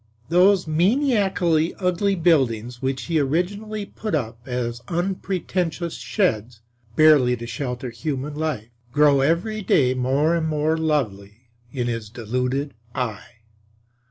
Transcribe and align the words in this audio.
Those 0.29 0.65
maniacally 0.65 1.75
ugly 1.75 2.15
buildings 2.15 2.81
which 2.81 3.03
he 3.03 3.19
originally 3.19 3.85
put 3.85 4.15
up 4.15 4.39
as 4.47 4.81
unpretentious 4.87 5.93
sheds 5.97 6.59
barely 6.95 7.37
to 7.37 7.45
shelter 7.45 7.91
human 7.91 8.33
life, 8.33 8.71
grow 8.91 9.21
every 9.21 9.61
day 9.61 9.93
more 9.93 10.35
and 10.35 10.47
more 10.47 10.75
lovely 10.75 11.51
to 11.71 11.83
his 11.83 12.09
deluded 12.09 12.73
eye. 12.95 13.41